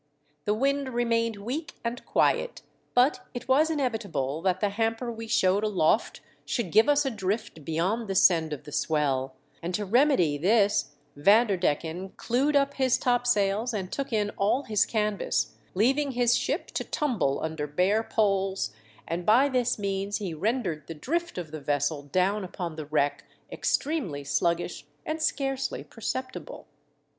The 0.45 0.55
wind 0.55 0.89
remained 0.95 1.35
weak 1.35 1.73
and 1.83 2.03
quiet, 2.07 2.63
but 2.95 3.19
it 3.35 3.47
was 3.47 3.69
inevitable 3.69 4.41
that 4.41 4.59
the 4.59 4.69
hamper 4.69 5.11
we 5.11 5.27
showed 5.27 5.63
aloft 5.63 6.21
should 6.43 6.71
give 6.71 6.89
us 6.89 7.05
a 7.05 7.11
drift 7.11 7.63
beyond 7.63 8.07
the 8.07 8.15
send 8.15 8.51
of 8.51 8.63
the 8.63 8.71
swell; 8.71 9.35
and 9.61 9.75
to 9.75 9.85
remedy 9.85 10.39
this 10.39 10.95
Vanderdecken 11.15 12.13
clewed 12.17 12.55
up 12.55 12.73
his 12.73 12.97
topsails 12.97 13.75
and 13.75 13.91
took 13.91 14.11
in 14.11 14.31
all 14.37 14.63
his 14.63 14.87
canvas, 14.87 15.53
leaving 15.75 16.13
his 16.13 16.35
ship 16.35 16.71
to 16.71 16.83
tumble 16.83 17.39
under 17.39 17.67
bare 17.67 18.01
poles, 18.01 18.71
and 19.07 19.23
by 19.23 19.49
this 19.49 19.77
means 19.77 20.17
he 20.17 20.33
rendered 20.33 20.87
the 20.87 20.95
drift 20.95 21.37
of 21.37 21.51
the 21.51 21.61
vessel 21.61 22.01
down 22.11 22.43
upon 22.43 22.75
the 22.75 22.87
wreck 22.87 23.23
extremely 23.51 24.23
sluggish 24.23 24.87
and 25.05 25.21
scarcely 25.21 25.83
perceptible. 25.83 26.65